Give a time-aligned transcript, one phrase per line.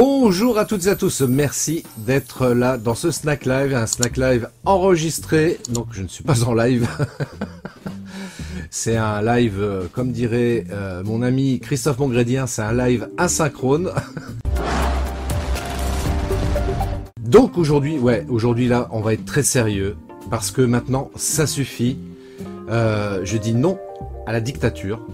[0.00, 4.16] Bonjour à toutes et à tous, merci d'être là dans ce Snack Live, un Snack
[4.16, 6.88] Live enregistré, donc je ne suis pas en live.
[8.70, 13.90] c'est un live, euh, comme dirait euh, mon ami Christophe Mongrédien, c'est un live asynchrone.
[17.20, 19.96] donc aujourd'hui, ouais, aujourd'hui là, on va être très sérieux,
[20.30, 21.98] parce que maintenant, ça suffit.
[22.70, 23.80] Euh, je dis non
[24.28, 25.04] à la dictature.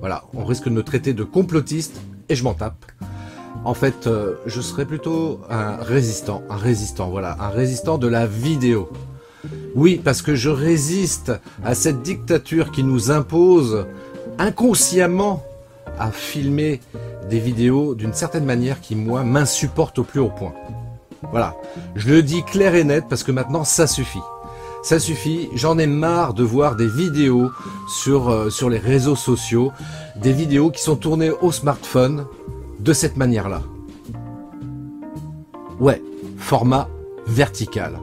[0.00, 2.82] Voilà, on risque de me traiter de complotiste, et je m'en tape.
[3.64, 8.26] En fait, euh, je serais plutôt un résistant, un résistant, voilà, un résistant de la
[8.26, 8.88] vidéo.
[9.74, 11.32] Oui, parce que je résiste
[11.64, 13.86] à cette dictature qui nous impose
[14.38, 15.42] inconsciemment
[15.98, 16.80] à filmer
[17.28, 20.52] des vidéos d'une certaine manière qui, moi, m'insupporte au plus haut point.
[21.30, 21.56] Voilà,
[21.94, 24.20] je le dis clair et net parce que maintenant, ça suffit.
[24.82, 27.50] Ça suffit, j'en ai marre de voir des vidéos
[27.88, 29.72] sur, euh, sur les réseaux sociaux,
[30.14, 32.26] des vidéos qui sont tournées au smartphone,
[32.80, 33.62] de cette manière-là.
[35.78, 36.02] Ouais,
[36.38, 36.88] format
[37.26, 37.98] vertical.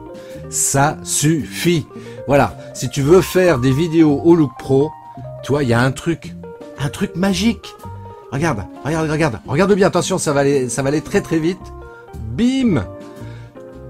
[0.50, 1.86] Ça suffit.
[2.26, 4.90] Voilà, si tu veux faire des vidéos au look pro,
[5.42, 6.34] tu vois, il y a un truc,
[6.78, 7.74] un truc magique.
[8.32, 11.60] Regarde, regarde, regarde, regarde bien, attention, ça va aller, ça va aller très très vite.
[12.36, 12.84] Bim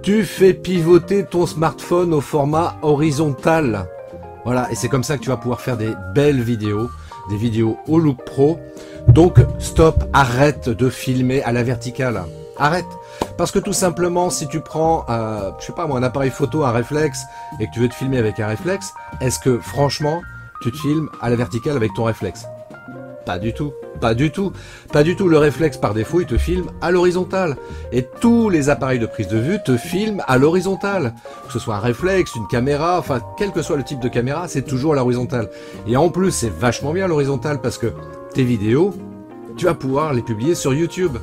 [0.03, 3.89] Tu fais pivoter ton smartphone au format horizontal.
[4.45, 6.91] Voilà, et c'est comme ça que tu vas pouvoir faire des belles vidéos,
[7.31, 8.59] des vidéos au look pro.
[9.15, 12.25] Donc stop, arrête de filmer à la verticale.
[12.59, 12.85] Arrête.
[13.37, 16.65] Parce que tout simplement, si tu prends, euh, je sais pas moi, un appareil photo,
[16.65, 17.23] un réflexe,
[17.61, 20.21] et que tu veux te filmer avec un réflexe, est-ce que franchement,
[20.63, 22.47] tu te filmes à la verticale avec ton réflexe?
[23.25, 23.73] Pas du tout.
[24.01, 24.53] Pas du tout.
[24.93, 25.29] Pas du tout.
[25.29, 27.57] Le réflexe, par défaut, il te filme à l'horizontale.
[27.93, 31.15] Et tous les appareils de prise de vue te filment à l'horizontale.
[31.47, 34.49] Que ce soit un réflexe, une caméra, enfin, quel que soit le type de caméra,
[34.49, 35.51] c'est toujours à l'horizontale.
[35.87, 37.93] Et en plus, c'est vachement bien l'horizontale parce que
[38.35, 38.93] tes vidéos,
[39.57, 41.17] tu vas pouvoir les publier sur YouTube.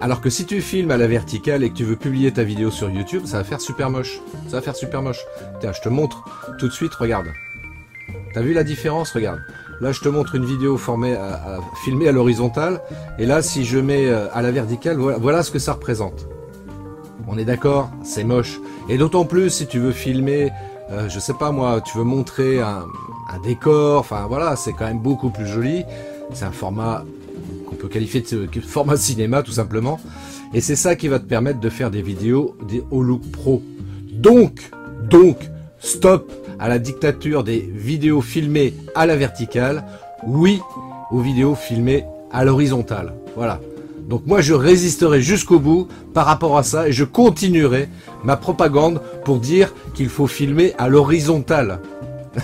[0.00, 2.70] Alors que si tu filmes à la verticale et que tu veux publier ta vidéo
[2.70, 4.20] sur YouTube, ça va faire super moche.
[4.48, 5.20] Ça va faire super moche.
[5.60, 6.24] Tiens, je te montre
[6.58, 7.26] tout de suite, regarde.
[8.32, 9.40] T'as vu la différence Regarde.
[9.80, 12.80] Là, je te montre une vidéo formée à, filmée à l'horizontale.
[13.18, 16.28] Et là, si je mets euh, à la verticale, voilà, ce que ça représente.
[17.26, 17.90] On est d'accord?
[18.04, 18.60] C'est moche.
[18.88, 20.52] Et d'autant plus si tu veux filmer,
[20.92, 22.84] euh, je sais pas moi, tu veux montrer un,
[23.42, 25.84] décor, enfin voilà, c'est quand même beaucoup plus joli.
[26.34, 27.04] C'est un format
[27.66, 29.98] qu'on peut qualifier de format cinéma tout simplement.
[30.54, 33.62] Et c'est ça qui va te permettre de faire des vidéos des au look pro.
[34.12, 34.70] Donc,
[35.08, 35.38] donc,
[35.80, 39.84] stop à la dictature des vidéos filmées à la verticale.
[40.26, 40.60] Oui
[41.10, 43.12] aux vidéos filmées à l'horizontale.
[43.36, 43.60] Voilà.
[44.12, 47.88] Donc moi je résisterai jusqu'au bout par rapport à ça et je continuerai
[48.24, 51.80] ma propagande pour dire qu'il faut filmer à l'horizontale.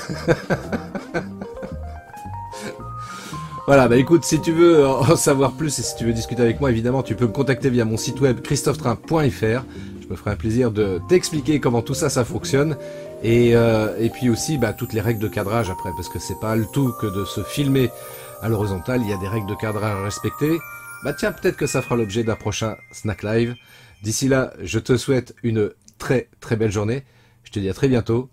[3.66, 6.58] Voilà, bah écoute, si tu veux en savoir plus et si tu veux discuter avec
[6.58, 9.62] moi, évidemment, tu peux me contacter via mon site web christophetrain.fr.
[10.00, 12.78] Je me ferai un plaisir de t'expliquer comment tout ça, ça fonctionne.
[13.22, 16.40] Et, euh, et puis aussi, bah, toutes les règles de cadrage après, parce que c'est
[16.40, 17.90] pas le tout que de se filmer
[18.40, 20.56] à l'horizontale, il y a des règles de cadrage à respecter.
[21.04, 23.54] Bah tiens, peut-être que ça fera l'objet d'un prochain Snack Live.
[24.02, 27.04] D'ici là, je te souhaite une très très belle journée.
[27.44, 28.30] Je te dis à très bientôt.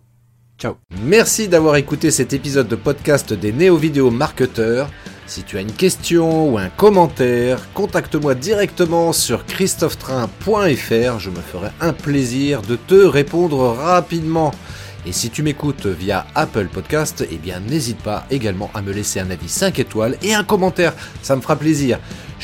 [0.57, 0.75] Ciao.
[1.03, 4.89] Merci d'avoir écouté cet épisode de podcast des néo-vidéo marketeurs.
[5.27, 11.69] Si tu as une question ou un commentaire, contacte-moi directement sur christophetrain.fr, je me ferai
[11.81, 14.51] un plaisir de te répondre rapidement.
[15.07, 19.19] Et si tu m'écoutes via Apple Podcast, eh bien n'hésite pas également à me laisser
[19.19, 21.99] un avis 5 étoiles et un commentaire, ça me fera plaisir.